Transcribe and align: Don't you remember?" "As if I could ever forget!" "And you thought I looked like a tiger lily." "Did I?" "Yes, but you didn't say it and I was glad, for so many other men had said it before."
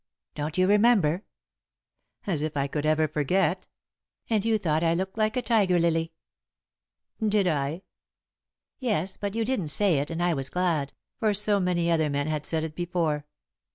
Don't 0.33 0.57
you 0.57 0.65
remember?" 0.65 1.25
"As 2.25 2.41
if 2.41 2.57
I 2.57 2.65
could 2.65 2.87
ever 2.87 3.07
forget!" 3.07 3.67
"And 4.31 4.43
you 4.43 4.57
thought 4.57 4.83
I 4.83 4.95
looked 4.95 5.15
like 5.15 5.37
a 5.37 5.43
tiger 5.43 5.77
lily." 5.77 6.13
"Did 7.23 7.47
I?" 7.47 7.83
"Yes, 8.79 9.15
but 9.15 9.35
you 9.35 9.45
didn't 9.45 9.67
say 9.67 9.99
it 9.99 10.09
and 10.09 10.23
I 10.23 10.33
was 10.33 10.49
glad, 10.49 10.93
for 11.19 11.35
so 11.35 11.59
many 11.59 11.91
other 11.91 12.09
men 12.09 12.25
had 12.25 12.47
said 12.47 12.63
it 12.63 12.73
before." 12.73 13.27